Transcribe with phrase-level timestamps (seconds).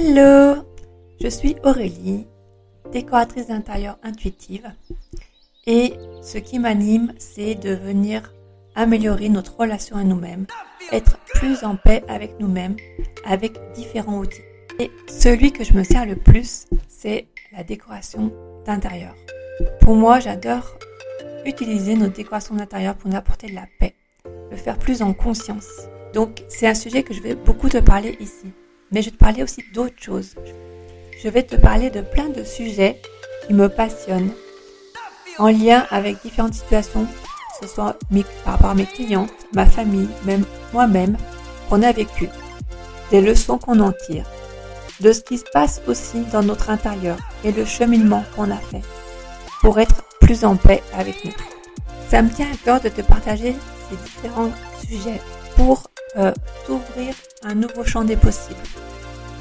[0.00, 0.62] Hello,
[1.20, 2.28] je suis Aurélie,
[2.92, 4.70] décoratrice d'intérieur intuitive
[5.66, 8.32] et ce qui m'anime c'est de venir
[8.76, 10.46] améliorer notre relation à nous-mêmes,
[10.92, 12.76] être plus en paix avec nous-mêmes
[13.26, 14.44] avec différents outils.
[14.78, 18.32] Et celui que je me sers le plus c'est la décoration
[18.66, 19.16] d'intérieur.
[19.80, 20.78] Pour moi j'adore
[21.44, 23.96] utiliser notre décoration d'intérieur pour nous apporter de la paix,
[24.52, 25.88] le faire plus en conscience.
[26.14, 28.52] Donc c'est un sujet que je vais beaucoup te parler ici
[28.90, 30.34] mais je vais te parler aussi d'autres choses.
[31.22, 33.00] Je vais te parler de plein de sujets
[33.46, 34.32] qui me passionnent
[35.38, 37.96] en lien avec différentes situations, que ce soit
[38.44, 41.16] par rapport à mes clientes, ma famille, même moi-même,
[41.68, 42.28] qu'on a vécu,
[43.10, 44.26] des leçons qu'on en tire,
[45.00, 48.82] de ce qui se passe aussi dans notre intérieur et le cheminement qu'on a fait
[49.60, 51.32] pour être plus en paix avec nous.
[52.08, 53.54] Ça me tient à cœur de te partager
[53.90, 54.50] ces différents
[54.86, 55.20] sujets
[55.58, 56.32] pour euh,
[56.64, 58.60] t'ouvrir un nouveau champ des possibles.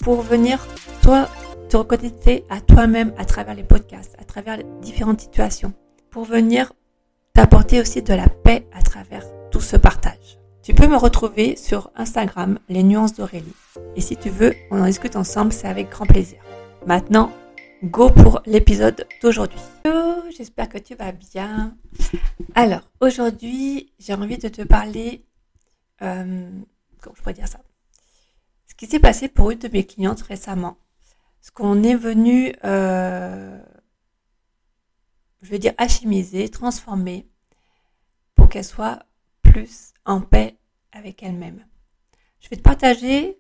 [0.02, 0.68] Pour venir,
[1.04, 1.30] toi,
[1.70, 5.74] te reconnecter à toi-même à travers les podcasts, à travers différentes situations.
[6.10, 6.74] Pour venir
[7.36, 10.40] t'apporter aussi de la paix à travers tout ce partage.
[10.64, 13.54] Tu peux me retrouver sur Instagram, les nuances d'Aurélie.
[13.96, 16.40] Et si tu veux, on en discute ensemble, c'est avec grand plaisir.
[16.88, 17.32] Maintenant,
[17.84, 19.60] go pour l'épisode d'aujourd'hui.
[20.36, 21.76] J'espère que tu vas bien.
[22.56, 25.27] Alors, aujourd'hui, j'ai envie de te parler
[26.02, 26.52] euh,
[27.02, 27.62] comment je pourrais dire ça?
[28.68, 30.78] Ce qui s'est passé pour une de mes clientes récemment,
[31.42, 33.60] ce qu'on est venu, euh,
[35.42, 37.30] je veux dire, alchimiser, transformer
[38.36, 39.06] pour qu'elle soit
[39.42, 40.58] plus en paix
[40.92, 41.66] avec elle-même.
[42.40, 43.40] Je vais te partager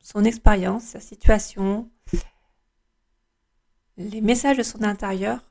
[0.00, 1.90] son expérience, sa situation,
[3.96, 5.44] les messages de son intérieur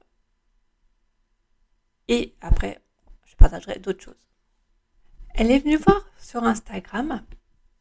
[2.07, 2.81] et après,
[3.25, 4.27] je partagerai d'autres choses.
[5.37, 7.21] Elle est venue voir sur Instagram,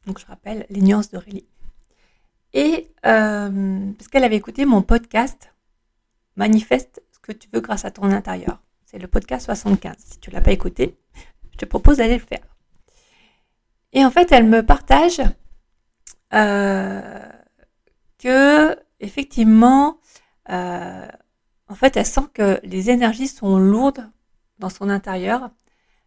[0.07, 1.47] donc je rappelle les nuances d'Aurélie,
[2.53, 5.55] et euh, parce avait écouté mon podcast
[6.35, 8.61] Manifeste ce que tu veux grâce à ton intérieur.
[8.87, 9.95] C'est le podcast 75.
[9.99, 10.97] Si tu ne l'as pas écouté,
[11.53, 12.45] je te propose d'aller le faire.
[13.93, 15.23] Et en fait, elle me partage
[16.33, 17.29] euh,
[18.19, 19.99] que effectivement,
[20.51, 21.07] euh,
[21.69, 24.11] en fait, elle sent que les énergies sont lourdes
[24.59, 25.51] dans son intérieur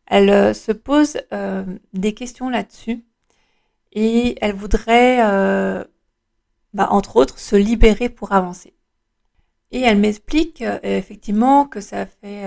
[0.08, 3.06] elle euh, se pose euh, des questions là-dessus
[3.92, 5.84] et elle voudrait, euh,
[6.74, 8.74] bah, entre autres, se libérer pour avancer.
[9.72, 12.46] Et elle m'explique effectivement que ça fait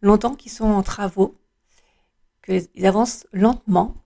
[0.00, 1.36] longtemps qu'ils sont en travaux,
[2.44, 3.96] qu'ils avancent lentement.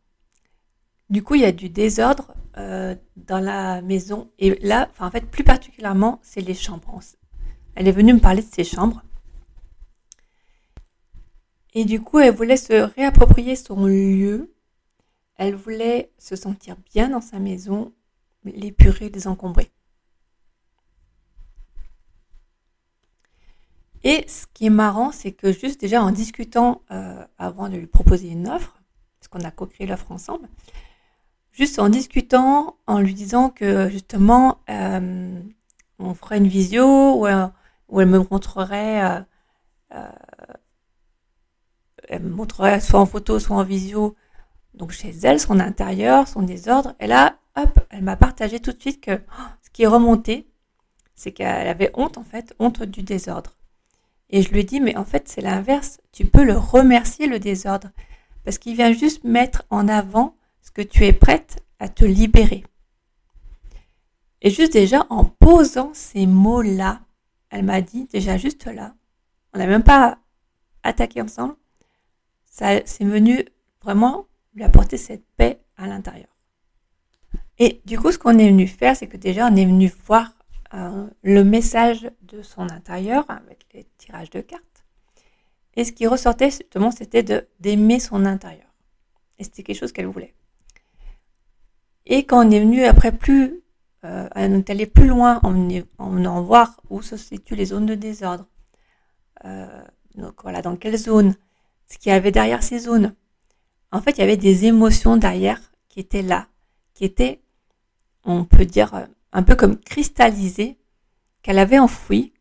[1.10, 4.30] Du coup, il y a du désordre dans la maison.
[4.38, 6.98] Et là, en fait, plus particulièrement, c'est les chambres.
[7.74, 9.02] Elle est venue me parler de ses chambres.
[11.74, 14.54] Et du coup, elle voulait se réapproprier son lieu.
[15.36, 17.92] Elle voulait se sentir bien dans sa maison,
[18.44, 19.70] l'épurer, désencombrer.
[24.04, 27.86] Et ce qui est marrant, c'est que juste déjà en discutant euh, avant de lui
[27.86, 28.78] proposer une offre,
[29.18, 30.46] parce qu'on a co-créé l'offre ensemble,
[31.52, 35.40] juste en discutant, en lui disant que justement, euh,
[35.98, 37.26] on ferait une visio où,
[37.88, 39.24] où elle me montrerait
[39.94, 40.08] euh,
[42.08, 44.16] elle me montrerait soit en photo, soit en visio,
[44.74, 46.94] donc chez elle, son intérieur, son désordre.
[47.00, 50.48] Et là, hop, elle m'a partagé tout de suite que oh, ce qui est remonté,
[51.14, 53.56] c'est qu'elle avait honte, en fait, honte du désordre.
[54.30, 56.00] Et je lui ai dit, mais en fait, c'est l'inverse.
[56.12, 57.90] Tu peux le remercier, le désordre,
[58.44, 62.64] parce qu'il vient juste mettre en avant ce que tu es prête à te libérer.
[64.42, 67.00] Et juste déjà, en posant ces mots-là,
[67.50, 68.94] elle m'a dit, déjà juste là,
[69.54, 70.18] on n'a même pas
[70.82, 71.54] attaqué ensemble,
[72.54, 73.44] ça c'est venu
[73.82, 76.28] vraiment lui apporter cette paix à l'intérieur.
[77.58, 80.30] Et du coup, ce qu'on est venu faire, c'est que déjà, on est venu voir
[80.72, 84.84] euh, le message de son intérieur avec les tirages de cartes.
[85.74, 87.24] Et ce qui ressortait, justement, c'était
[87.58, 88.72] d'aimer son intérieur.
[89.38, 90.34] Et c'était quelque chose qu'elle voulait.
[92.06, 93.62] Et quand on est venu après plus,
[94.04, 98.46] euh, on est plus loin en venant voir où se situent les zones de désordre.
[99.44, 99.82] Euh,
[100.14, 101.34] donc voilà, dans quelle zone
[101.86, 103.14] ce qu'il y avait derrière ces zones.
[103.92, 106.48] En fait, il y avait des émotions derrière qui étaient là,
[106.94, 107.42] qui étaient,
[108.24, 110.78] on peut dire, un peu comme cristallisées,
[111.42, 112.32] qu'elle avait enfouies,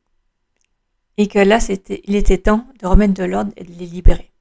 [1.17, 4.31] et que là, c'était, il était temps de remettre de l'ordre et de les libérer.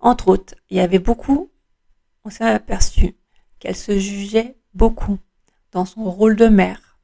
[0.00, 1.50] Entre autres, il y avait beaucoup,
[2.24, 3.16] on s'est aperçu
[3.58, 5.18] qu'elle se jugeait beaucoup
[5.72, 6.98] dans son rôle de mère.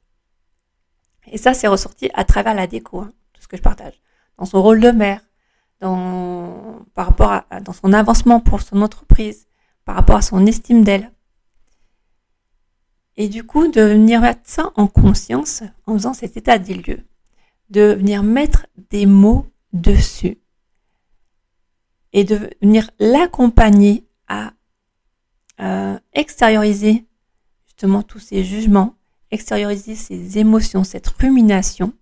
[1.26, 4.00] Et ça, c'est ressorti à travers la déco, hein, tout ce que je partage.
[4.38, 5.20] Dans son rôle de mère,
[5.82, 9.48] dans, par rapport à, dans son avancement pour son entreprise,
[9.84, 11.12] par rapport à son estime d'elle.
[13.16, 17.02] Et du coup, de venir mettre ça en conscience en faisant cet état des lieux,
[17.68, 20.38] de venir mettre des mots dessus
[22.12, 24.52] et de venir l'accompagner à
[26.14, 27.06] extérioriser
[27.66, 28.96] justement tous ces jugements,
[29.30, 31.92] extérioriser ces émotions, cette rumination,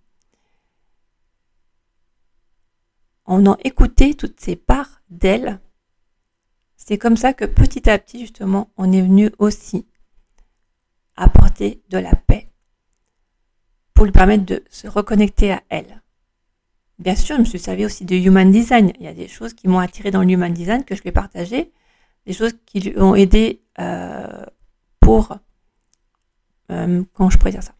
[3.25, 5.59] en en écouter toutes ces parts d'elle.
[6.75, 9.85] C'est comme ça que petit à petit, justement, on est venu aussi
[11.15, 12.49] apporter de la paix
[13.93, 16.01] pour lui permettre de se reconnecter à elle.
[16.97, 18.91] Bien sûr, je me suis servi aussi de Human Design.
[18.99, 21.11] Il y a des choses qui m'ont attiré dans le Human Design que je vais
[21.11, 21.71] partager,
[22.25, 24.45] des choses qui lui ont aidé euh,
[24.99, 25.37] pour,
[26.71, 27.75] euh, comment je pourrais dire ça,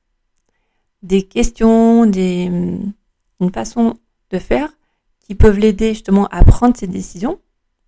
[1.04, 3.96] des questions, des, une façon
[4.32, 4.72] de faire
[5.32, 7.40] qui peuvent l'aider justement à prendre ses décisions.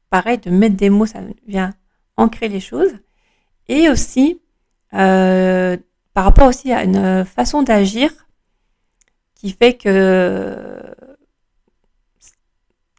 [0.09, 1.73] Pareil, de mettre des mots, ça vient
[2.15, 2.93] ancrer les choses.
[3.67, 4.39] Et aussi,
[4.93, 5.75] euh,
[6.13, 8.13] par rapport aussi à une façon d'agir
[9.35, 10.81] qui fait que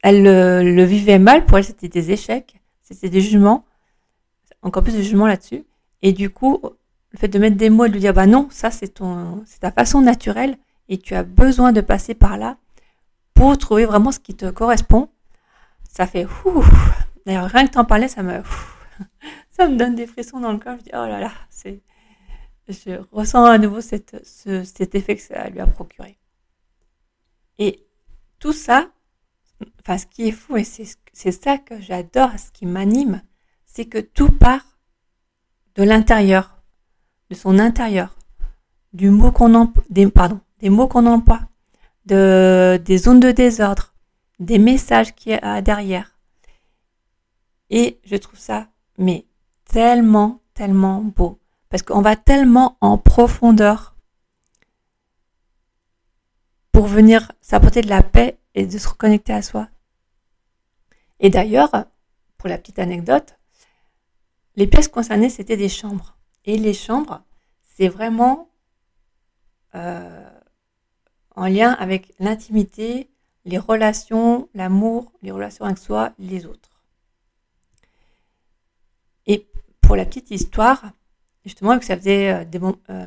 [0.02, 3.64] elle le, vivait mal, pour elle c'était des échecs, c'était des jugements,
[4.60, 5.64] encore plus de jugements là-dessus.
[6.02, 6.60] Et du coup,
[7.12, 9.42] le fait de mettre des mots et de lui dire bah non, ça c'est ton,
[9.46, 10.58] c'est ta façon naturelle
[10.90, 12.58] et tu as besoin de passer par là
[13.52, 15.08] trouver vraiment ce qui te correspond.
[15.88, 16.68] Ça fait ouf.
[17.26, 18.42] D'ailleurs, rien que t'en parler, ça me,
[19.50, 20.76] ça me donne des frissons dans le corps.
[20.78, 21.80] Je dis oh là là, c'est,
[22.68, 26.18] je ressens à nouveau cette, cet effet que ça lui a procuré.
[27.58, 27.86] Et
[28.38, 28.88] tout ça,
[29.80, 33.22] enfin, ce qui est fou, et c'est ça que j'adore, ce qui m'anime,
[33.64, 34.78] c'est que tout part
[35.76, 36.62] de l'intérieur,
[37.30, 38.16] de son intérieur,
[38.92, 41.40] du mot qu'on emploie, des, pardon, des mots qu'on emploie,
[42.06, 43.94] de, des zones de désordre,
[44.38, 46.18] des messages qu'il y a derrière.
[47.70, 48.68] Et je trouve ça,
[48.98, 49.26] mais
[49.64, 51.38] tellement, tellement beau.
[51.68, 53.94] Parce qu'on va tellement en profondeur
[56.72, 59.68] pour venir s'apporter de la paix et de se reconnecter à soi.
[61.20, 61.86] Et d'ailleurs,
[62.36, 63.38] pour la petite anecdote,
[64.56, 66.16] les pièces concernées, c'était des chambres.
[66.44, 67.22] Et les chambres,
[67.62, 68.48] c'est vraiment
[69.74, 70.28] euh,
[71.34, 73.10] en lien avec l'intimité,
[73.44, 76.82] les relations, l'amour, les relations avec soi, les autres.
[79.26, 79.46] Et
[79.80, 80.92] pour la petite histoire,
[81.44, 82.44] justement, que ça faisait euh,
[82.90, 83.06] euh,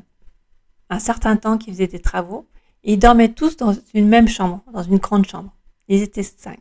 [0.89, 2.47] un certain temps qu'ils faisaient des travaux,
[2.83, 5.53] ils dormaient tous dans une même chambre, dans une grande chambre.
[5.87, 6.59] Ils étaient cinq.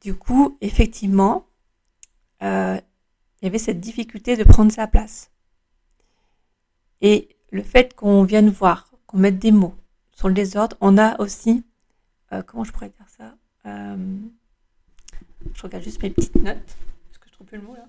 [0.00, 1.46] Du coup, effectivement,
[2.42, 2.80] euh,
[3.40, 5.30] il y avait cette difficulté de prendre sa place.
[7.00, 9.74] Et le fait qu'on vienne voir, qu'on mette des mots
[10.12, 11.64] sur le désordre, on a aussi,
[12.32, 13.34] euh, comment je pourrais dire ça
[13.66, 14.16] euh,
[15.54, 16.76] Je regarde juste mes petites notes,
[17.06, 17.86] parce que je trouve plus le mot là.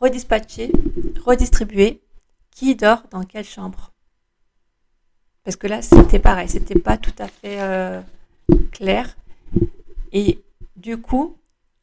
[0.00, 0.72] Redispatcher,
[1.24, 2.02] redistribuer,
[2.50, 3.92] qui dort dans quelle chambre.
[5.44, 8.00] Parce que là, c'était pareil, c'était pas tout à fait euh,
[8.72, 9.16] clair.
[10.12, 10.42] Et
[10.76, 11.38] du coup,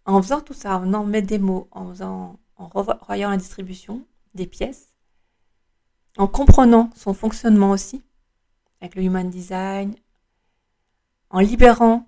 [0.06, 4.06] en faisant tout ça, en en mettant des mots, en faisant, en revoyant la distribution
[4.36, 4.94] des pièces,
[6.18, 8.04] en comprenant son fonctionnement aussi,
[8.82, 9.96] avec le human design,
[11.30, 12.08] en libérant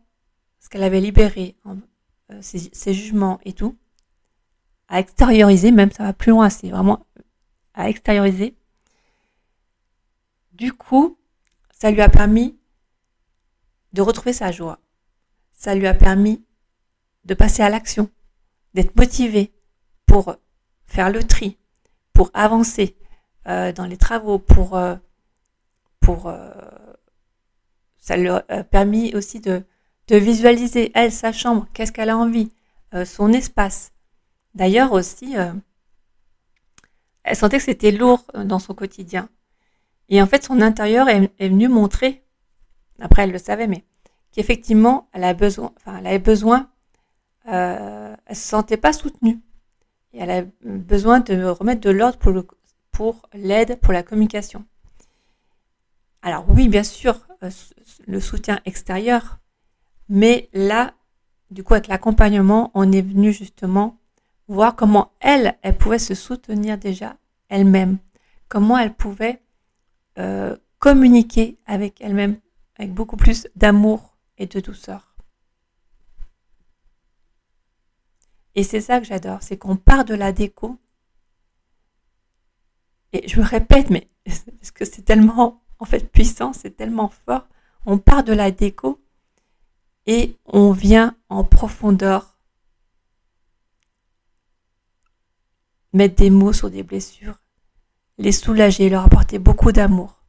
[0.59, 1.55] ce qu'elle avait libéré,
[2.31, 3.77] euh, ses, jugements et tout,
[4.87, 7.05] à extérioriser, même ça va plus loin, c'est vraiment
[7.73, 8.55] à extérioriser.
[10.53, 11.17] Du coup,
[11.71, 12.59] ça lui a permis
[13.93, 14.79] de retrouver sa joie.
[15.53, 16.43] Ça lui a permis
[17.25, 18.09] de passer à l'action,
[18.73, 19.53] d'être motivé
[20.05, 20.35] pour
[20.85, 21.57] faire le tri,
[22.13, 22.97] pour avancer,
[23.49, 24.95] euh, dans les travaux pour euh,
[26.07, 26.51] euh,
[27.97, 29.63] ça leur a permis aussi de
[30.07, 32.51] de visualiser elle sa chambre, qu'est-ce qu'elle a envie,
[33.05, 33.91] son espace.
[34.55, 35.35] D'ailleurs aussi,
[37.21, 39.29] elle sentait que c'était lourd dans son quotidien.
[40.09, 42.23] Et en fait, son intérieur est, venu montrer,
[42.99, 43.85] après elle le savait, mais
[44.31, 46.71] qu'effectivement, elle a besoin, enfin, elle avait besoin,
[47.45, 49.39] elle se sentait pas soutenue.
[50.13, 52.47] Et elle a besoin de remettre de l'ordre pour le,
[52.99, 54.65] pour l'aide, pour la communication.
[56.21, 57.49] Alors oui, bien sûr, euh,
[58.07, 59.39] le soutien extérieur,
[60.09, 60.93] mais là,
[61.49, 63.97] du coup, avec l'accompagnement, on est venu justement
[64.49, 67.15] voir comment elle, elle pouvait se soutenir déjà
[67.47, 67.99] elle-même,
[68.49, 69.41] comment elle pouvait
[70.17, 72.35] euh, communiquer avec elle-même
[72.75, 75.15] avec beaucoup plus d'amour et de douceur.
[78.55, 80.77] Et c'est ça que j'adore, c'est qu'on part de la déco
[83.13, 87.47] et je me répète, mais parce que c'est tellement en fait puissant, c'est tellement fort?
[87.85, 89.01] On part de la déco
[90.05, 92.37] et on vient en profondeur
[95.93, 97.39] mettre des mots sur des blessures,
[98.17, 100.23] les soulager, leur apporter beaucoup d'amour,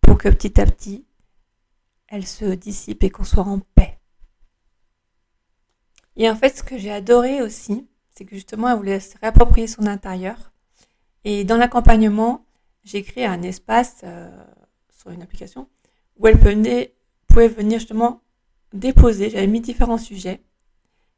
[0.00, 1.04] pour que petit à petit,
[2.08, 3.98] elles se dissipent et qu'on soit en paix.
[6.16, 9.66] Et en fait, ce que j'ai adoré aussi, c'est que justement, elle voulait se réapproprier
[9.66, 10.51] son intérieur.
[11.24, 12.44] Et dans l'accompagnement,
[12.84, 14.30] j'ai créé un espace euh,
[14.98, 15.68] sur une application
[16.18, 18.20] où elle pouvait venir justement
[18.72, 19.30] déposer.
[19.30, 20.40] J'avais mis différents sujets.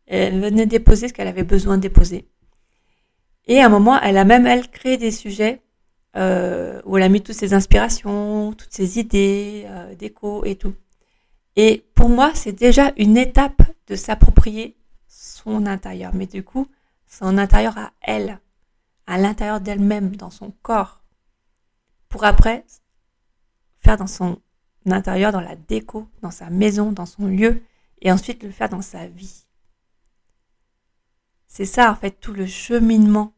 [0.06, 2.28] Elle venait déposer ce qu'elle avait besoin de déposer.
[3.46, 5.62] Et à un moment, elle a même, elle, créé des sujets
[6.16, 10.74] euh, où elle a mis toutes ses inspirations, toutes ses idées, euh, déco et tout.
[11.56, 14.76] Et pour moi, c'est déjà une étape de s'approprier
[15.08, 16.12] son intérieur.
[16.14, 16.66] Mais du coup,
[17.06, 18.40] son intérieur à elle,
[19.06, 21.02] à l'intérieur d'elle-même, dans son corps,
[22.08, 22.64] pour après
[23.80, 24.40] faire dans son
[24.86, 27.62] intérieur, dans la déco, dans sa maison, dans son lieu,
[28.00, 29.44] et ensuite le faire dans sa vie.
[31.46, 33.32] C'est ça, en fait, tout le cheminement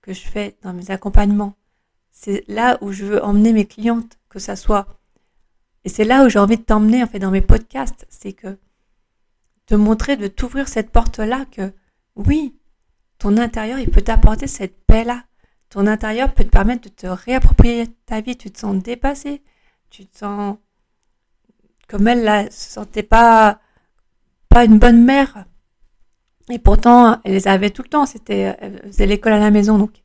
[0.00, 1.56] que je fais dans mes accompagnements.
[2.10, 5.00] C'est là où je veux emmener mes clientes, que ça soit.
[5.84, 8.06] Et c'est là où j'ai envie de t'emmener, en fait, dans mes podcasts.
[8.08, 8.58] C'est que
[9.66, 11.72] te montrer, de t'ouvrir cette porte-là, que
[12.16, 12.56] oui,
[13.36, 15.24] intérieur, il peut t'apporter cette paix-là.
[15.70, 18.36] Ton intérieur peut te permettre de te réapproprier ta vie.
[18.36, 19.42] Tu te sens dépassé.
[19.90, 20.56] Tu te sens
[21.88, 23.60] comme elle ne se sentait pas,
[24.48, 25.44] pas une bonne mère.
[26.50, 28.06] Et pourtant, elle les avait tout le temps.
[28.06, 30.02] C'était, elle faisait l'école à la maison, donc.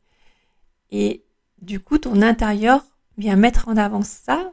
[0.90, 1.24] Et
[1.60, 2.84] du coup, ton intérieur
[3.18, 4.52] vient mettre en avant ça,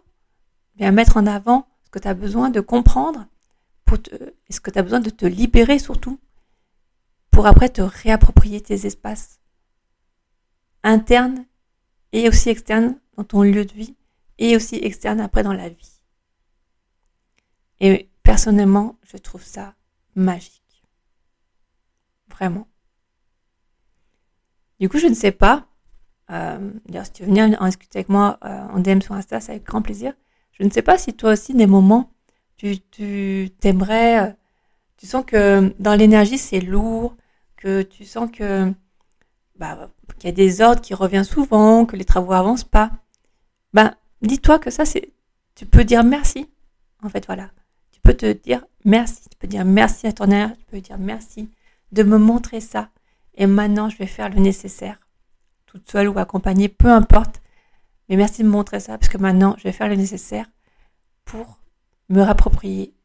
[0.78, 3.26] vient mettre en avant ce que tu as besoin de comprendre,
[3.86, 4.14] pour te,
[4.50, 6.20] ce que tu as besoin de te libérer surtout,
[7.38, 9.40] pour après te réapproprier tes espaces
[10.82, 11.46] internes
[12.12, 13.96] et aussi externes dans ton lieu de vie
[14.40, 16.02] et aussi externes après dans la vie.
[17.80, 19.76] Et personnellement, je trouve ça
[20.16, 20.84] magique.
[22.32, 22.68] Vraiment.
[24.80, 25.68] Du coup, je ne sais pas.
[26.32, 29.42] Euh, D'ailleurs, si tu veux venir en discuter avec moi euh, en DM sur Insta,
[29.42, 30.16] c'est avec grand plaisir.
[30.54, 32.10] Je ne sais pas si toi aussi, des moments,
[32.58, 32.80] tu
[33.60, 34.34] t'aimerais, euh,
[34.98, 37.16] tu sens que dans l'énergie, c'est lourd,
[37.58, 38.72] que tu sens que
[39.56, 42.92] bah, qu'il y a des ordres qui reviennent souvent, que les travaux avancent pas.
[43.74, 45.12] Ben, dis-toi que ça, c'est,
[45.56, 46.50] tu peux dire merci.
[47.04, 47.50] En fait, voilà.
[47.92, 49.30] Tu peux te dire merci.
[49.30, 50.56] Tu peux dire merci à ton air.
[50.58, 51.50] Tu peux dire merci
[51.92, 52.90] de me montrer ça.
[53.36, 55.00] Et maintenant, je vais faire le nécessaire,
[55.68, 57.42] toute seule ou accompagnée, peu importe.
[58.10, 60.48] Mais merci de me montrer ça, parce que maintenant, je vais faire le nécessaire
[61.26, 61.60] pour
[62.10, 62.96] me rapproprier,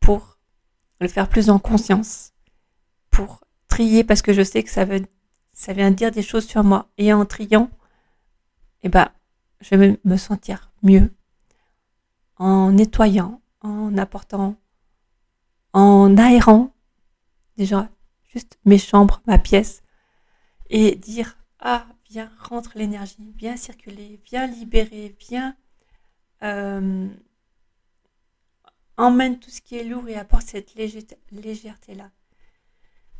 [0.00, 0.38] pour
[1.00, 2.32] le faire plus en conscience,
[3.10, 3.40] pour
[3.72, 5.00] trier, parce que je sais que ça, veut,
[5.68, 6.90] vient dire des choses sur moi.
[6.98, 7.70] Et en triant,
[8.82, 9.08] eh ben,
[9.62, 11.10] je vais me sentir mieux
[12.36, 14.56] en nettoyant, en apportant,
[15.72, 16.74] en aérant
[17.56, 17.88] déjà
[18.32, 19.82] juste mes chambres, ma pièce,
[20.68, 25.56] et dire ah viens rentre l'énergie, viens circuler, viens libérer, viens
[26.42, 27.08] euh,
[28.96, 32.10] emmène tout ce qui est lourd et apporte cette légèreté là.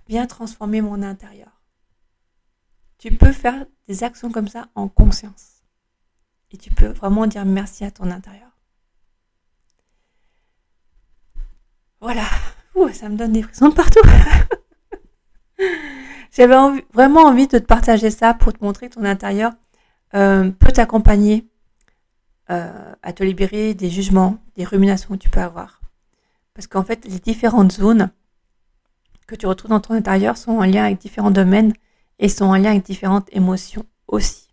[0.09, 1.63] Viens transformer mon intérieur.
[2.99, 5.63] Tu peux faire des actions comme ça en conscience.
[6.51, 8.51] Et tu peux vraiment dire merci à ton intérieur.
[12.01, 12.25] Voilà.
[12.93, 14.01] Ça me donne des frissons partout.
[16.33, 19.53] J'avais vraiment envie de te partager ça pour te montrer que ton intérieur
[20.15, 21.47] euh, peut t'accompagner
[22.51, 25.81] euh, à te libérer des jugements, des ruminations que tu peux avoir.
[26.55, 28.11] Parce qu'en fait, les différentes zones
[29.27, 31.73] que tu retrouves dans ton intérieur sont en lien avec différents domaines
[32.19, 34.49] et sont en lien avec différentes émotions aussi.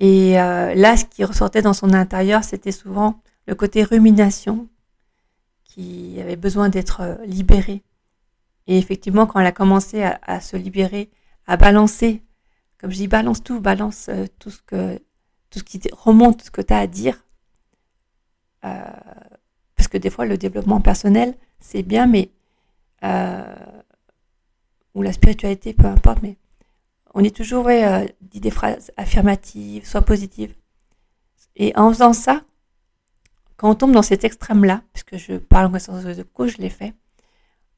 [0.00, 4.68] Et euh, là, ce qui ressortait dans son intérieur, c'était souvent le côté rumination
[5.64, 7.82] qui avait besoin d'être libéré
[8.66, 11.10] et effectivement, quand elle a commencé à, se libérer,
[11.46, 12.22] à balancer,
[12.78, 14.98] comme je dis, balance tout, balance euh, tout ce que
[15.50, 17.24] tout ce qui remonte, ce que tu as à dire.
[18.64, 18.82] Euh,
[19.76, 22.33] parce que des fois, le développement personnel, c'est bien, mais euh,
[24.94, 26.36] ou la spiritualité, peu importe, mais
[27.14, 30.54] on est toujours ouais, dit des phrases affirmatives, soit positives.
[31.56, 32.42] Et en faisant ça,
[33.56, 36.70] quand on tombe dans cet extrême-là, puisque je parle en connaissance de cause, je l'ai
[36.70, 36.94] fait,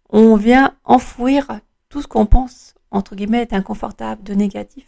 [0.08, 4.86] on vient enfouir tout ce qu'on pense, entre guillemets, être inconfortable, de négatif.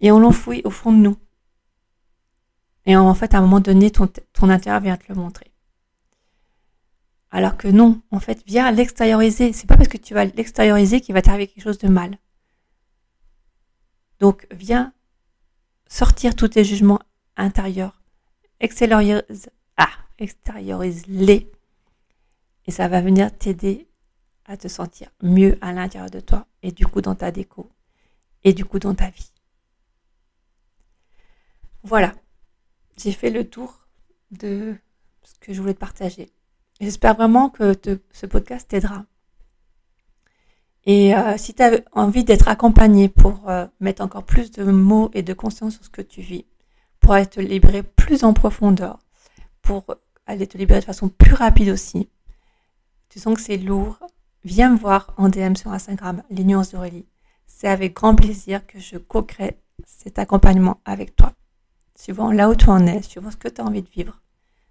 [0.00, 1.16] Et on l'enfouit au fond de nous.
[2.86, 5.50] Et en fait, à un moment donné, ton, ton intérieur vient te le montrer.
[7.30, 9.52] Alors que non, en fait, viens l'extérioriser.
[9.52, 12.18] C'est pas parce que tu vas l'extérioriser qu'il va t'arriver quelque chose de mal.
[14.20, 14.92] Donc, viens
[15.88, 17.00] sortir tous tes jugements
[17.36, 18.00] intérieurs.
[18.60, 21.50] Extériorise, ah, extériorise-les
[22.66, 23.88] et ça va venir t'aider
[24.44, 27.70] à te sentir mieux à l'intérieur de toi et du coup dans ta déco
[28.44, 29.32] et du coup dans ta vie.
[31.82, 32.14] Voilà,
[32.96, 33.86] j'ai fait le tour
[34.30, 34.74] de
[35.22, 36.32] ce que je voulais te partager.
[36.80, 37.74] J'espère vraiment que
[38.12, 39.06] ce podcast t'aidera.
[40.84, 45.10] Et euh, si tu as envie d'être accompagné pour euh, mettre encore plus de mots
[45.14, 46.44] et de conscience sur ce que tu vis,
[47.00, 49.00] pour aller te libérer plus en profondeur,
[49.62, 49.84] pour
[50.26, 52.08] aller te libérer de façon plus rapide aussi,
[53.08, 53.98] tu sens que c'est lourd,
[54.44, 57.06] viens me voir en DM sur Instagram, les nuances d'Aurélie.
[57.46, 61.32] C'est avec grand plaisir que je co-crée cet accompagnement avec toi.
[61.96, 64.20] Suivant là où tu en es, suivant ce que tu as envie de vivre.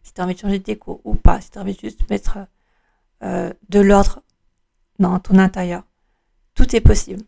[0.05, 1.91] Si tu as envie de changer de déco ou pas, si tu as envie de
[2.11, 2.37] mettre
[3.23, 4.21] euh, de l'ordre
[4.99, 5.83] dans ton intérieur.
[6.53, 7.23] Tout est possible.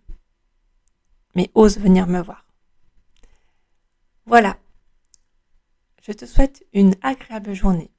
[1.34, 2.46] Mais ose venir me voir.
[4.28, 4.58] Voilà.
[6.04, 7.90] Je te souhaite une agréable journée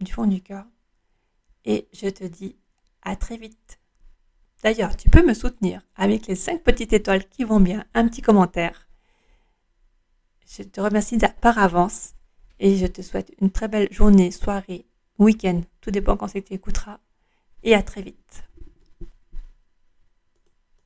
[0.00, 0.66] du fond du cœur
[1.64, 2.56] et je te dis
[3.02, 3.80] à très vite.
[4.62, 8.22] D'ailleurs, tu peux me soutenir avec les 5 petites étoiles qui vont bien, un petit
[8.22, 8.86] commentaire.
[10.46, 12.14] Je te remercie par avance
[12.62, 14.86] et je te souhaite une très belle journée, soirée,
[15.18, 17.00] week-end, tout dépend quand c'est que tu écouteras.
[17.64, 18.44] Et à très vite.